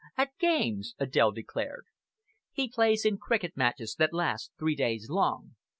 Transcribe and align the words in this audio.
"At 0.17 0.31
games!" 0.39 0.95
Adèle 0.99 1.31
declared. 1.35 1.85
"He 2.51 2.67
plays 2.67 3.05
in 3.05 3.19
cricket 3.19 3.55
matches 3.55 3.93
that 3.99 4.11
last 4.13 4.51
three 4.57 4.73
days 4.73 5.11
long. 5.11 5.55